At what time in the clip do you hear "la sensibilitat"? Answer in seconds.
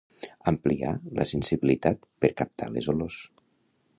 1.19-2.09